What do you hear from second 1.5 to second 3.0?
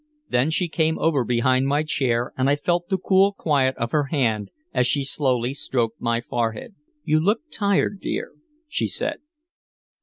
my chair and I felt the